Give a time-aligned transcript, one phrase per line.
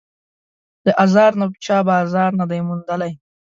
[0.85, 3.13] د آزار نه چا بازار نه دی موندلی